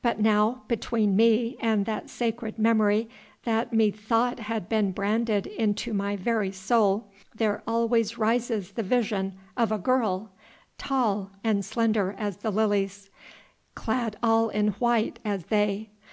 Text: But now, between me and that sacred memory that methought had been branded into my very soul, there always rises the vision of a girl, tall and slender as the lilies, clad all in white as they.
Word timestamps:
But 0.00 0.20
now, 0.20 0.62
between 0.68 1.16
me 1.16 1.56
and 1.58 1.86
that 1.86 2.08
sacred 2.08 2.56
memory 2.56 3.08
that 3.42 3.72
methought 3.72 4.38
had 4.38 4.68
been 4.68 4.92
branded 4.92 5.48
into 5.48 5.92
my 5.92 6.14
very 6.14 6.52
soul, 6.52 7.10
there 7.34 7.64
always 7.66 8.16
rises 8.16 8.70
the 8.70 8.84
vision 8.84 9.32
of 9.56 9.72
a 9.72 9.78
girl, 9.78 10.30
tall 10.78 11.32
and 11.42 11.64
slender 11.64 12.14
as 12.16 12.36
the 12.36 12.52
lilies, 12.52 13.10
clad 13.74 14.16
all 14.22 14.50
in 14.50 14.68
white 14.74 15.18
as 15.24 15.46
they. 15.46 15.90